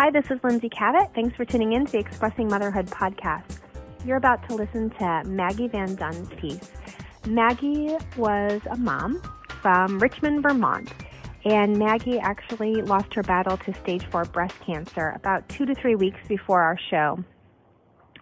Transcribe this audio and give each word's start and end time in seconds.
Hi, 0.00 0.12
this 0.12 0.30
is 0.30 0.38
Lindsay 0.44 0.68
Kavet. 0.68 1.12
Thanks 1.12 1.34
for 1.34 1.44
tuning 1.44 1.72
in 1.72 1.84
to 1.84 1.90
the 1.90 1.98
Expressing 1.98 2.46
Motherhood 2.46 2.86
podcast. 2.86 3.58
You're 4.04 4.16
about 4.16 4.48
to 4.48 4.54
listen 4.54 4.90
to 4.90 5.22
Maggie 5.26 5.66
Van 5.66 5.96
Duyn's 5.96 6.28
piece. 6.40 6.70
Maggie 7.26 7.96
was 8.16 8.60
a 8.70 8.76
mom 8.76 9.20
from 9.60 9.98
Richmond, 9.98 10.44
Vermont, 10.44 10.88
and 11.44 11.76
Maggie 11.76 12.20
actually 12.20 12.74
lost 12.80 13.12
her 13.14 13.24
battle 13.24 13.56
to 13.56 13.74
stage 13.74 14.06
four 14.06 14.24
breast 14.24 14.54
cancer 14.64 15.14
about 15.16 15.48
two 15.48 15.66
to 15.66 15.74
three 15.74 15.96
weeks 15.96 16.20
before 16.28 16.62
our 16.62 16.78
show. 16.90 17.18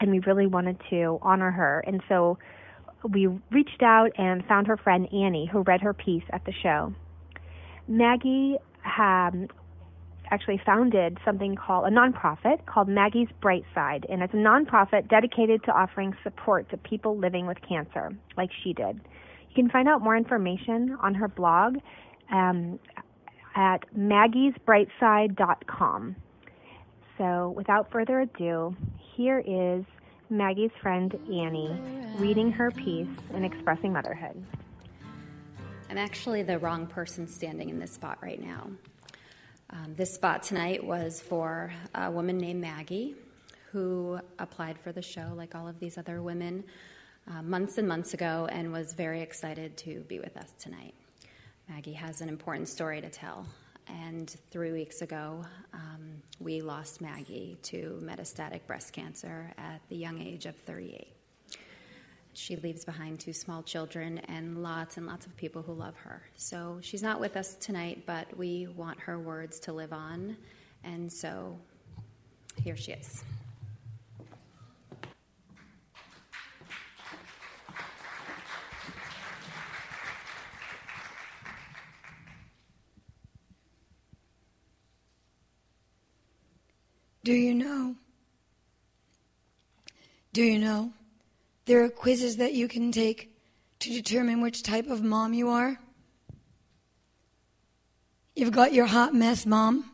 And 0.00 0.10
we 0.10 0.20
really 0.20 0.46
wanted 0.46 0.80
to 0.88 1.18
honor 1.20 1.50
her. 1.50 1.84
And 1.86 2.02
so 2.08 2.38
we 3.06 3.26
reached 3.50 3.82
out 3.82 4.12
and 4.16 4.42
found 4.46 4.66
her 4.68 4.78
friend 4.78 5.12
Annie, 5.12 5.44
who 5.44 5.60
read 5.60 5.82
her 5.82 5.92
piece 5.92 6.24
at 6.30 6.42
the 6.46 6.52
show. 6.62 6.94
Maggie 7.86 8.56
um, 8.82 9.48
actually 10.30 10.60
founded 10.64 11.18
something 11.24 11.56
called 11.56 11.86
a 11.86 11.90
nonprofit 11.90 12.64
called 12.66 12.88
Maggie's 12.88 13.28
Bright 13.40 13.64
Side, 13.74 14.06
and 14.08 14.22
it's 14.22 14.32
a 14.34 14.38
nonprofit 14.38 15.08
dedicated 15.08 15.64
to 15.64 15.72
offering 15.72 16.14
support 16.22 16.70
to 16.70 16.76
people 16.76 17.16
living 17.16 17.46
with 17.46 17.58
cancer, 17.66 18.12
like 18.36 18.50
she 18.62 18.72
did. 18.72 19.00
You 19.50 19.54
can 19.54 19.68
find 19.70 19.88
out 19.88 20.02
more 20.02 20.16
information 20.16 20.96
on 21.00 21.14
her 21.14 21.28
blog 21.28 21.78
um, 22.30 22.78
at 23.54 23.84
maggiesbrightside.com. 23.96 26.16
So, 27.18 27.54
without 27.56 27.90
further 27.90 28.20
ado, 28.20 28.76
here 29.16 29.42
is 29.46 29.84
Maggie's 30.28 30.72
friend 30.82 31.16
Annie 31.32 31.80
reading 32.16 32.52
her 32.52 32.70
piece 32.70 33.08
and 33.32 33.42
expressing 33.44 33.92
motherhood. 33.92 34.44
I'm 35.88 35.98
actually 35.98 36.42
the 36.42 36.58
wrong 36.58 36.86
person 36.86 37.28
standing 37.28 37.70
in 37.70 37.78
this 37.78 37.92
spot 37.92 38.18
right 38.20 38.42
now. 38.42 38.68
Um, 39.76 39.94
this 39.94 40.14
spot 40.14 40.42
tonight 40.42 40.82
was 40.82 41.20
for 41.20 41.70
a 41.94 42.10
woman 42.10 42.38
named 42.38 42.62
Maggie 42.62 43.14
who 43.72 44.18
applied 44.38 44.78
for 44.78 44.90
the 44.90 45.02
show, 45.02 45.32
like 45.36 45.54
all 45.54 45.68
of 45.68 45.78
these 45.78 45.98
other 45.98 46.22
women, 46.22 46.64
uh, 47.28 47.42
months 47.42 47.76
and 47.76 47.86
months 47.86 48.14
ago 48.14 48.48
and 48.50 48.72
was 48.72 48.94
very 48.94 49.20
excited 49.20 49.76
to 49.78 50.00
be 50.08 50.18
with 50.18 50.34
us 50.38 50.54
tonight. 50.58 50.94
Maggie 51.68 51.92
has 51.92 52.22
an 52.22 52.28
important 52.28 52.68
story 52.68 53.02
to 53.02 53.10
tell. 53.10 53.46
And 53.88 54.34
three 54.50 54.72
weeks 54.72 55.02
ago, 55.02 55.44
um, 55.74 56.22
we 56.40 56.62
lost 56.62 57.02
Maggie 57.02 57.58
to 57.64 58.00
metastatic 58.02 58.66
breast 58.66 58.94
cancer 58.94 59.52
at 59.58 59.82
the 59.90 59.96
young 59.96 60.22
age 60.22 60.46
of 60.46 60.56
38. 60.56 61.06
She 62.36 62.56
leaves 62.56 62.84
behind 62.84 63.18
two 63.18 63.32
small 63.32 63.62
children 63.62 64.18
and 64.28 64.62
lots 64.62 64.98
and 64.98 65.06
lots 65.06 65.24
of 65.24 65.34
people 65.38 65.62
who 65.62 65.72
love 65.72 65.96
her. 65.96 66.22
So 66.36 66.78
she's 66.82 67.02
not 67.02 67.18
with 67.18 67.34
us 67.36 67.54
tonight, 67.54 68.02
but 68.04 68.36
we 68.36 68.66
want 68.66 69.00
her 69.00 69.18
words 69.18 69.58
to 69.60 69.72
live 69.72 69.92
on. 69.92 70.36
And 70.84 71.10
so 71.10 71.58
here 72.62 72.76
she 72.76 72.92
is. 72.92 73.24
Do 87.24 87.32
you 87.32 87.54
know? 87.54 87.96
Do 90.34 90.42
you 90.42 90.58
know? 90.58 90.92
There 91.66 91.82
are 91.82 91.88
quizzes 91.88 92.36
that 92.36 92.54
you 92.54 92.68
can 92.68 92.92
take 92.92 93.32
to 93.80 93.90
determine 93.90 94.40
which 94.40 94.62
type 94.62 94.86
of 94.88 95.02
mom 95.02 95.34
you 95.34 95.50
are. 95.50 95.78
You've 98.36 98.52
got 98.52 98.72
your 98.72 98.86
hot 98.86 99.14
mess 99.14 99.44
mom, 99.44 99.90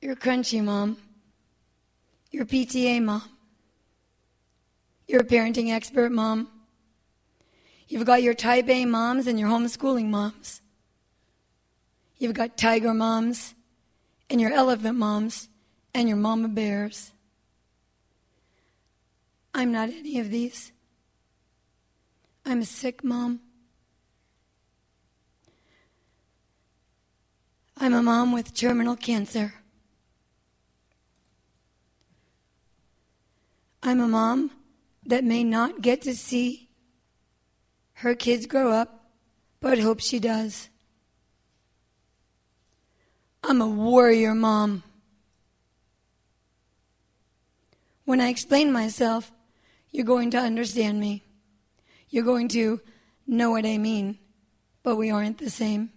your 0.00 0.14
crunchy 0.14 0.62
mom, 0.62 0.96
your 2.30 2.44
PTA 2.44 3.02
mom, 3.02 3.22
your 5.08 5.24
parenting 5.24 5.72
expert 5.72 6.12
mom. 6.12 6.48
You've 7.88 8.04
got 8.04 8.22
your 8.22 8.34
type 8.34 8.68
A 8.68 8.84
moms 8.84 9.26
and 9.26 9.40
your 9.40 9.48
homeschooling 9.48 10.06
moms. 10.06 10.60
You've 12.18 12.34
got 12.34 12.56
tiger 12.56 12.94
moms 12.94 13.54
and 14.30 14.40
your 14.40 14.52
elephant 14.52 14.98
moms 14.98 15.48
and 15.94 16.08
your 16.08 16.18
mama 16.18 16.48
bears. 16.48 17.12
I'm 19.54 19.72
not 19.72 19.88
any 19.88 20.18
of 20.20 20.30
these. 20.30 20.72
I'm 22.44 22.60
a 22.60 22.64
sick 22.64 23.04
mom. 23.04 23.40
I'm 27.76 27.94
a 27.94 28.02
mom 28.02 28.32
with 28.32 28.54
terminal 28.54 28.96
cancer. 28.96 29.54
I'm 33.82 34.00
a 34.00 34.08
mom 34.08 34.50
that 35.06 35.24
may 35.24 35.44
not 35.44 35.80
get 35.80 36.02
to 36.02 36.14
see 36.14 36.68
her 37.94 38.14
kids 38.14 38.46
grow 38.46 38.72
up, 38.72 39.10
but 39.60 39.78
hope 39.78 40.00
she 40.00 40.18
does. 40.18 40.68
I'm 43.42 43.60
a 43.60 43.66
warrior 43.66 44.34
mom. 44.34 44.82
When 48.04 48.20
I 48.20 48.28
explain 48.28 48.72
myself, 48.72 49.32
you're 49.90 50.04
going 50.04 50.30
to 50.32 50.38
understand 50.38 51.00
me. 51.00 51.22
You're 52.10 52.24
going 52.24 52.48
to 52.48 52.80
know 53.26 53.50
what 53.50 53.66
I 53.66 53.78
mean, 53.78 54.18
but 54.82 54.96
we 54.96 55.10
aren't 55.10 55.38
the 55.38 55.50
same. 55.50 55.90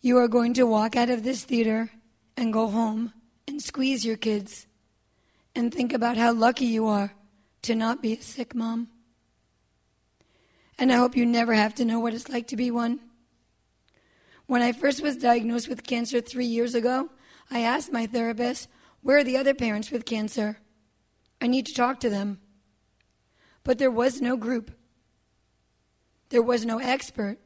You 0.00 0.18
are 0.18 0.28
going 0.28 0.54
to 0.54 0.64
walk 0.66 0.96
out 0.96 1.10
of 1.10 1.22
this 1.22 1.44
theater 1.44 1.90
and 2.36 2.52
go 2.52 2.68
home 2.68 3.12
and 3.48 3.60
squeeze 3.62 4.04
your 4.04 4.16
kids 4.16 4.66
and 5.54 5.72
think 5.72 5.92
about 5.92 6.16
how 6.16 6.32
lucky 6.32 6.66
you 6.66 6.86
are 6.86 7.14
to 7.62 7.74
not 7.74 8.02
be 8.02 8.12
a 8.12 8.22
sick 8.22 8.54
mom. 8.54 8.88
And 10.78 10.92
I 10.92 10.96
hope 10.96 11.16
you 11.16 11.24
never 11.24 11.54
have 11.54 11.74
to 11.76 11.84
know 11.84 12.00
what 12.00 12.14
it's 12.14 12.28
like 12.28 12.48
to 12.48 12.56
be 12.56 12.70
one. 12.70 13.00
When 14.46 14.60
I 14.60 14.72
first 14.72 15.02
was 15.02 15.16
diagnosed 15.16 15.68
with 15.68 15.86
cancer 15.86 16.20
three 16.20 16.46
years 16.46 16.74
ago, 16.74 17.08
I 17.50 17.60
asked 17.60 17.92
my 17.92 18.06
therapist, 18.06 18.68
Where 19.02 19.18
are 19.18 19.24
the 19.24 19.36
other 19.36 19.54
parents 19.54 19.90
with 19.90 20.04
cancer? 20.04 20.58
I 21.44 21.46
need 21.46 21.66
to 21.66 21.74
talk 21.74 22.00
to 22.00 22.08
them. 22.08 22.38
But 23.64 23.76
there 23.76 23.90
was 23.90 24.22
no 24.22 24.34
group, 24.34 24.70
there 26.30 26.40
was 26.40 26.64
no 26.64 26.78
expert. 26.78 27.36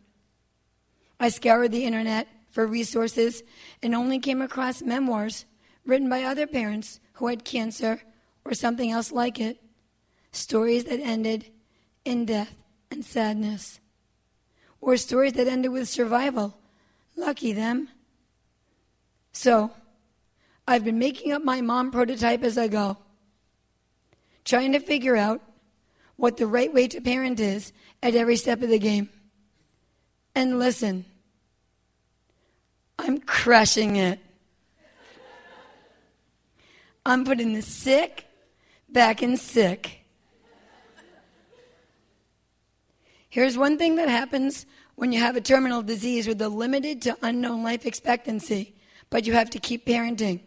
I 1.19 1.31
scoured 1.31 1.73
the 1.73 1.85
internet 1.85 2.29
for 2.53 2.65
resources 2.65 3.43
and 3.83 3.97
only 3.97 4.21
came 4.21 4.41
across 4.41 4.83
memoirs 4.83 5.47
written 5.85 6.09
by 6.09 6.23
other 6.23 6.47
parents 6.47 7.01
who 7.15 7.27
had 7.27 7.45
cancer 7.45 8.03
or 8.45 8.55
something 8.55 8.93
else 8.93 9.11
like 9.11 9.41
it. 9.41 9.61
Stories 10.31 10.85
that 10.85 11.01
ended 11.01 11.51
in 12.05 12.25
death 12.25 12.55
and 12.93 13.05
sadness, 13.05 13.81
or 14.81 14.97
stories 14.97 15.33
that 15.33 15.49
ended 15.49 15.73
with 15.73 15.89
survival 15.89 16.57
Lucky 17.17 17.53
them. 17.53 17.89
So, 19.33 19.73
I've 20.69 20.85
been 20.85 21.01
making 21.01 21.33
up 21.33 21.43
my 21.43 21.61
mom 21.61 21.91
prototype 21.91 22.45
as 22.45 22.57
I 22.57 22.69
go, 22.69 22.99
trying 24.49 24.73
to 24.73 24.81
figure 24.81 25.15
out 25.15 25.43
what 26.17 26.39
the 26.39 26.47
right 26.47 26.73
way 26.73 26.89
to 26.89 27.01
parent 27.01 27.39
is 27.39 27.73
at 28.03 28.15
every 28.15 28.37
step 28.37 28.63
of 28.63 28.71
the 28.71 28.79
game. 28.79 29.11
And 30.35 30.59
listen, 30.59 31.05
I'm 32.99 33.21
crushing 33.21 33.97
it. 33.97 34.19
I'm 37.05 37.25
putting 37.25 37.53
the 37.53 37.63
sick 37.63 38.27
back 38.89 39.23
in 39.23 39.37
sick. 39.37 40.05
Here's 43.29 43.59
one 43.59 43.77
thing 43.77 43.97
that 43.97 44.09
happens 44.09 44.65
when 44.95 45.13
you 45.13 45.21
have 45.21 45.37
a 45.37 45.41
terminal 45.41 45.83
disease 45.83 46.27
with 46.27 46.41
a 46.41 46.49
limited 46.49 47.03
to 47.03 47.17
unknown 47.23 47.63
life 47.63 47.85
expectancy, 47.85 48.75
but 49.11 49.27
you 49.27 49.35
have 49.35 49.51
to 49.51 49.59
keep 49.59 49.87
parenting. 49.87 50.41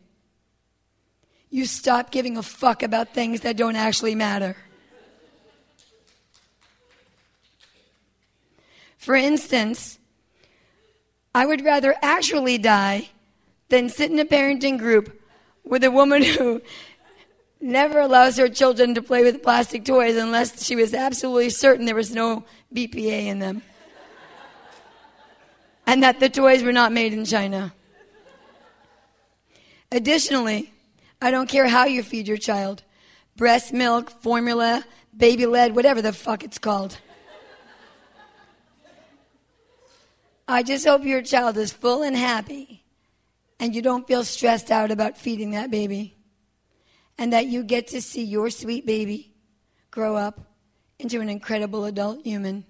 You 1.52 1.66
stop 1.66 2.10
giving 2.10 2.38
a 2.38 2.44
fuck 2.44 2.82
about 2.82 3.14
things 3.14 3.42
that 3.42 3.58
don't 3.58 3.76
actually 3.76 4.16
matter. 4.16 4.56
For 8.98 9.16
instance, 9.16 10.00
I 11.36 11.46
would 11.46 11.64
rather 11.64 11.96
actually 12.02 12.58
die 12.58 13.10
than 13.70 13.90
sit 13.90 14.12
in 14.12 14.20
a 14.20 14.26
parenting 14.26 14.80
group 14.80 15.22
with 15.64 15.84
a 15.84 15.92
woman 15.92 16.24
who 16.38 16.62
never 17.60 18.00
allows 18.00 18.38
her 18.38 18.50
children 18.50 18.96
to 18.96 19.02
play 19.02 19.24
with 19.24 19.44
plastic 19.44 19.86
toys 19.86 20.16
unless 20.16 20.64
she 20.64 20.76
was 20.76 20.94
absolutely 20.94 21.50
certain 21.50 21.86
there 21.86 21.96
was 21.96 22.16
no 22.16 22.44
BPA 22.74 23.28
in 23.28 23.40
them 23.40 23.62
and 25.86 26.04
that 26.04 26.20
the 26.20 26.30
toys 26.30 26.64
were 26.64 26.72
not 26.72 26.92
made 26.92 27.14
in 27.14 27.26
China. 27.26 27.74
Additionally, 29.92 30.72
I 31.22 31.30
don't 31.30 31.48
care 31.48 31.68
how 31.68 31.86
you 31.86 32.02
feed 32.04 32.28
your 32.28 32.38
child 32.38 32.84
breast 33.38 33.74
milk, 33.74 34.10
formula, 34.22 34.84
baby 35.16 35.46
led, 35.46 35.76
whatever 35.76 36.02
the 36.02 36.14
fuck 36.14 36.44
it's 36.44 36.58
called. 36.58 36.98
I 40.48 40.64
just 40.64 40.86
hope 40.86 41.06
your 41.06 41.22
child 41.22 41.58
is 41.58 41.72
full 41.72 42.04
and 42.04 42.16
happy 42.16 42.82
and 43.62 43.76
you 43.76 43.82
don't 43.84 44.08
feel 44.08 44.24
stressed 44.24 44.72
out 44.72 44.90
about 44.90 45.18
feeding 45.18 45.52
that 45.52 45.70
baby. 45.70 46.18
And 47.18 47.32
that 47.32 47.46
you 47.46 47.64
get 47.64 47.90
to 47.90 48.02
see 48.02 48.24
your 48.24 48.50
sweet 48.50 48.88
baby 48.88 49.36
grow 49.92 50.16
up 50.16 50.42
into 50.98 51.22
an 51.22 51.30
incredible 51.30 51.86
adult 51.86 52.26
human. 52.26 52.66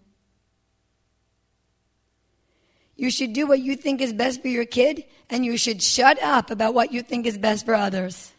You 2.98 3.10
should 3.10 3.32
do 3.32 3.48
what 3.48 3.62
you 3.62 3.78
think 3.78 4.02
is 4.02 4.12
best 4.12 4.42
for 4.42 4.50
your 4.50 4.66
kid, 4.66 5.06
and 5.30 5.46
you 5.46 5.58
should 5.58 5.82
shut 5.82 6.22
up 6.22 6.52
about 6.52 6.74
what 6.74 6.92
you 6.92 7.02
think 7.02 7.26
is 7.26 7.38
best 7.38 7.66
for 7.66 7.74
others. 7.74 8.34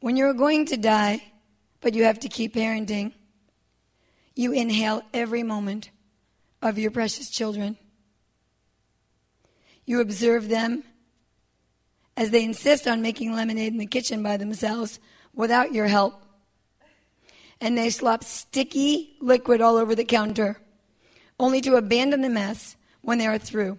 When 0.00 0.16
you're 0.16 0.34
going 0.34 0.66
to 0.66 0.76
die, 0.76 1.22
but 1.80 1.94
you 1.94 2.04
have 2.04 2.20
to 2.20 2.28
keep 2.28 2.54
parenting, 2.54 3.12
you 4.34 4.52
inhale 4.52 5.02
every 5.12 5.42
moment 5.42 5.90
of 6.62 6.78
your 6.78 6.90
precious 6.90 7.28
children. 7.28 7.76
You 9.84 10.00
observe 10.00 10.48
them 10.48 10.84
as 12.16 12.30
they 12.30 12.44
insist 12.44 12.86
on 12.86 13.02
making 13.02 13.32
lemonade 13.32 13.72
in 13.72 13.78
the 13.78 13.86
kitchen 13.86 14.22
by 14.22 14.36
themselves 14.36 15.00
without 15.34 15.72
your 15.72 15.86
help. 15.86 16.22
And 17.60 17.76
they 17.76 17.90
slop 17.90 18.22
sticky 18.22 19.16
liquid 19.20 19.60
all 19.60 19.76
over 19.76 19.94
the 19.94 20.04
counter, 20.04 20.60
only 21.40 21.60
to 21.62 21.76
abandon 21.76 22.20
the 22.20 22.28
mess 22.28 22.76
when 23.02 23.18
they 23.18 23.26
are 23.26 23.38
through, 23.38 23.78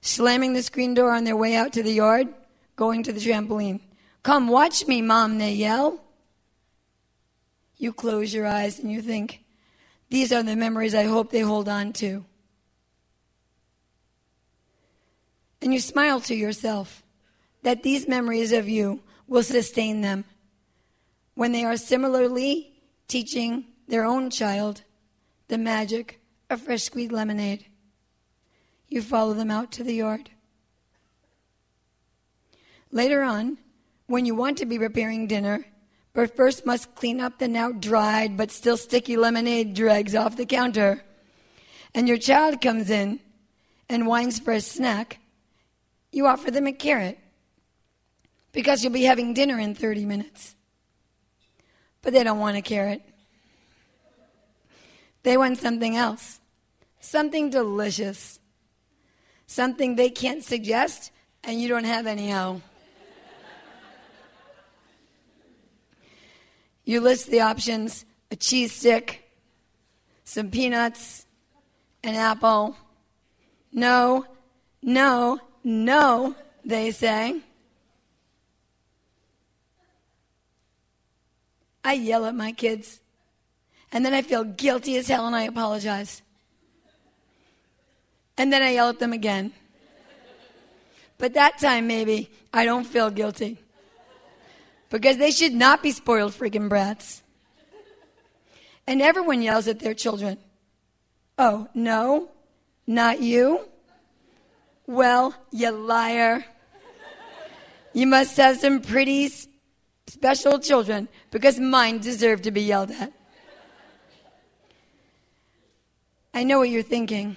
slamming 0.00 0.52
the 0.52 0.62
screen 0.62 0.94
door 0.94 1.12
on 1.12 1.24
their 1.24 1.36
way 1.36 1.54
out 1.54 1.72
to 1.74 1.82
the 1.82 1.92
yard, 1.92 2.28
going 2.74 3.02
to 3.04 3.12
the 3.12 3.20
trampoline. 3.20 3.80
Come 4.22 4.48
watch 4.48 4.86
me, 4.86 5.00
Mom, 5.00 5.38
they 5.38 5.52
yell. 5.52 6.02
You 7.76 7.92
close 7.92 8.34
your 8.34 8.46
eyes 8.46 8.78
and 8.78 8.92
you 8.92 9.00
think, 9.00 9.42
these 10.10 10.32
are 10.32 10.42
the 10.42 10.56
memories 10.56 10.94
I 10.94 11.04
hope 11.04 11.30
they 11.30 11.40
hold 11.40 11.68
on 11.68 11.92
to. 11.94 12.24
And 15.62 15.72
you 15.72 15.80
smile 15.80 16.20
to 16.22 16.34
yourself 16.34 17.02
that 17.62 17.82
these 17.82 18.08
memories 18.08 18.52
of 18.52 18.68
you 18.68 19.00
will 19.28 19.42
sustain 19.42 20.00
them 20.00 20.24
when 21.34 21.52
they 21.52 21.64
are 21.64 21.76
similarly 21.76 22.72
teaching 23.08 23.64
their 23.88 24.04
own 24.04 24.30
child 24.30 24.82
the 25.48 25.58
magic 25.58 26.20
of 26.48 26.60
fresh 26.60 26.82
squeezed 26.82 27.12
lemonade. 27.12 27.66
You 28.88 29.02
follow 29.02 29.34
them 29.34 29.50
out 29.50 29.72
to 29.72 29.84
the 29.84 29.94
yard. 29.94 30.30
Later 32.90 33.22
on, 33.22 33.58
when 34.10 34.26
you 34.26 34.34
want 34.34 34.58
to 34.58 34.66
be 34.66 34.76
preparing 34.76 35.28
dinner, 35.28 35.64
but 36.12 36.34
first 36.34 36.66
must 36.66 36.96
clean 36.96 37.20
up 37.20 37.38
the 37.38 37.46
now 37.46 37.70
dried 37.70 38.36
but 38.36 38.50
still 38.50 38.76
sticky 38.76 39.16
lemonade 39.16 39.72
dregs 39.72 40.16
off 40.16 40.36
the 40.36 40.44
counter, 40.44 41.04
and 41.94 42.08
your 42.08 42.18
child 42.18 42.60
comes 42.60 42.90
in 42.90 43.20
and 43.88 44.08
whines 44.08 44.40
for 44.40 44.52
a 44.52 44.60
snack, 44.60 45.20
you 46.10 46.26
offer 46.26 46.50
them 46.50 46.66
a 46.66 46.72
carrot 46.72 47.20
because 48.50 48.82
you'll 48.82 48.92
be 48.92 49.04
having 49.04 49.32
dinner 49.32 49.60
in 49.60 49.76
30 49.76 50.04
minutes. 50.06 50.56
But 52.02 52.12
they 52.12 52.24
don't 52.24 52.40
want 52.40 52.56
a 52.56 52.62
carrot. 52.62 53.02
They 55.22 55.36
want 55.36 55.58
something 55.58 55.94
else, 55.94 56.40
something 56.98 57.48
delicious, 57.50 58.40
something 59.46 59.94
they 59.94 60.10
can't 60.10 60.42
suggest 60.42 61.12
and 61.44 61.60
you 61.60 61.68
don't 61.68 61.84
have 61.84 62.08
anyhow. 62.08 62.60
You 66.84 67.00
list 67.00 67.30
the 67.30 67.40
options 67.40 68.04
a 68.30 68.36
cheese 68.36 68.72
stick, 68.72 69.28
some 70.24 70.50
peanuts, 70.50 71.26
an 72.02 72.14
apple. 72.14 72.76
No, 73.72 74.24
no, 74.82 75.40
no, 75.64 76.34
they 76.64 76.90
say. 76.90 77.40
I 81.82 81.94
yell 81.94 82.26
at 82.26 82.34
my 82.34 82.52
kids, 82.52 83.00
and 83.90 84.04
then 84.04 84.14
I 84.14 84.22
feel 84.22 84.44
guilty 84.44 84.96
as 84.96 85.08
hell 85.08 85.26
and 85.26 85.34
I 85.34 85.42
apologize. 85.42 86.22
And 88.36 88.52
then 88.52 88.62
I 88.62 88.72
yell 88.72 88.90
at 88.90 88.98
them 88.98 89.12
again. 89.12 89.52
But 91.18 91.34
that 91.34 91.58
time, 91.58 91.86
maybe, 91.86 92.30
I 92.52 92.64
don't 92.64 92.84
feel 92.84 93.10
guilty 93.10 93.58
because 94.90 95.16
they 95.16 95.30
should 95.30 95.54
not 95.54 95.82
be 95.82 95.92
spoiled 95.92 96.32
freaking 96.32 96.68
brats. 96.68 97.22
And 98.86 99.00
everyone 99.00 99.40
yells 99.40 99.68
at 99.68 99.78
their 99.78 99.94
children. 99.94 100.36
Oh, 101.38 101.68
no? 101.74 102.28
Not 102.86 103.20
you? 103.20 103.60
Well, 104.86 105.34
you 105.52 105.70
liar. 105.70 106.44
You 107.92 108.06
must 108.06 108.36
have 108.36 108.58
some 108.58 108.80
pretty 108.80 109.30
special 110.08 110.58
children 110.58 111.08
because 111.30 111.60
mine 111.60 111.98
deserve 111.98 112.42
to 112.42 112.50
be 112.50 112.62
yelled 112.62 112.90
at. 112.90 113.12
I 116.34 116.44
know 116.44 116.58
what 116.58 116.68
you're 116.68 116.82
thinking. 116.82 117.36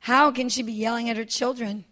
How 0.00 0.30
can 0.30 0.48
she 0.48 0.62
be 0.62 0.72
yelling 0.72 1.10
at 1.10 1.16
her 1.16 1.24
children 1.24 1.84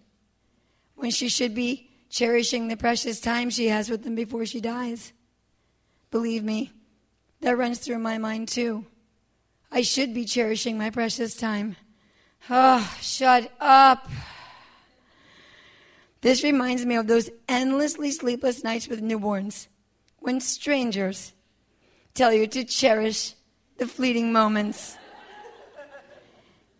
when 0.94 1.10
she 1.10 1.28
should 1.28 1.54
be 1.54 1.85
cherishing 2.08 2.68
the 2.68 2.76
precious 2.76 3.20
time 3.20 3.50
she 3.50 3.68
has 3.68 3.90
with 3.90 4.04
them 4.04 4.14
before 4.14 4.46
she 4.46 4.60
dies. 4.60 5.12
Believe 6.10 6.44
me, 6.44 6.72
that 7.40 7.58
runs 7.58 7.78
through 7.78 7.98
my 7.98 8.18
mind 8.18 8.48
too. 8.48 8.86
I 9.70 9.82
should 9.82 10.14
be 10.14 10.24
cherishing 10.24 10.78
my 10.78 10.90
precious 10.90 11.34
time. 11.34 11.76
Oh, 12.48 12.96
shut 13.00 13.52
up. 13.60 14.08
This 16.20 16.42
reminds 16.42 16.84
me 16.84 16.96
of 16.96 17.06
those 17.06 17.30
endlessly 17.48 18.10
sleepless 18.10 18.64
nights 18.64 18.88
with 18.88 19.02
newborns 19.02 19.68
when 20.18 20.40
strangers 20.40 21.32
tell 22.14 22.32
you 22.32 22.46
to 22.48 22.64
cherish 22.64 23.34
the 23.78 23.86
fleeting 23.86 24.32
moments 24.32 24.96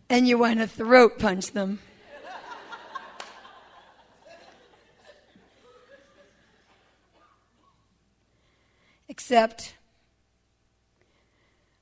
and 0.08 0.26
you 0.26 0.38
want 0.38 0.58
to 0.60 0.66
throat 0.66 1.18
punch 1.18 1.52
them. 1.52 1.78
Except 9.16 9.74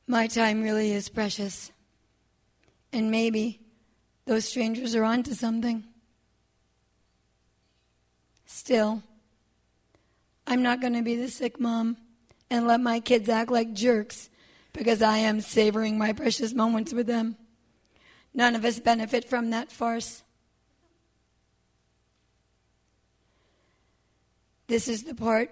my 0.06 0.28
time 0.28 0.62
really 0.62 0.92
is 0.92 1.08
precious. 1.08 1.72
And 2.92 3.10
maybe 3.10 3.58
those 4.24 4.44
strangers 4.44 4.94
are 4.94 5.02
onto 5.02 5.34
something. 5.34 5.82
Still, 8.46 9.02
I'm 10.46 10.62
not 10.62 10.80
going 10.80 10.92
to 10.92 11.02
be 11.02 11.16
the 11.16 11.28
sick 11.28 11.58
mom 11.58 11.96
and 12.50 12.68
let 12.68 12.80
my 12.80 13.00
kids 13.00 13.28
act 13.28 13.50
like 13.50 13.72
jerks 13.72 14.30
because 14.72 15.02
I 15.02 15.18
am 15.18 15.40
savoring 15.40 15.98
my 15.98 16.12
precious 16.12 16.54
moments 16.54 16.92
with 16.92 17.08
them. 17.08 17.36
None 18.32 18.54
of 18.54 18.64
us 18.64 18.78
benefit 18.78 19.28
from 19.28 19.50
that 19.50 19.72
farce. 19.72 20.22
This 24.68 24.86
is 24.86 25.02
the 25.02 25.16
part 25.16 25.50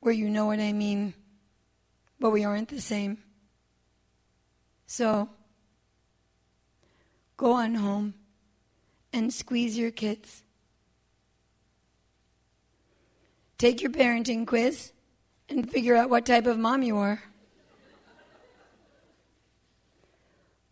where 0.00 0.12
you 0.12 0.28
know 0.28 0.44
what 0.44 0.60
I 0.60 0.74
mean 0.74 1.14
but 2.22 2.30
we 2.30 2.44
aren't 2.44 2.68
the 2.68 2.80
same. 2.80 3.18
So, 4.86 5.28
go 7.36 7.50
on 7.54 7.74
home 7.74 8.14
and 9.12 9.34
squeeze 9.34 9.76
your 9.76 9.90
kids. 9.90 10.44
Take 13.58 13.82
your 13.82 13.90
parenting 13.90 14.46
quiz 14.46 14.92
and 15.48 15.68
figure 15.68 15.96
out 15.96 16.10
what 16.10 16.24
type 16.24 16.46
of 16.46 16.60
mom 16.60 16.84
you 16.84 16.96
are. 16.98 17.20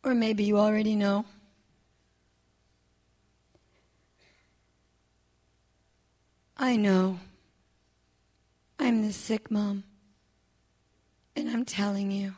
Or 0.04 0.14
maybe 0.14 0.44
you 0.44 0.56
already 0.56 0.94
know. 0.94 1.24
I 6.56 6.76
know. 6.76 7.18
I'm 8.78 9.04
the 9.04 9.12
sick 9.12 9.50
mom. 9.50 9.82
And 11.40 11.48
I'm 11.48 11.64
telling 11.64 12.10
you, 12.10 12.34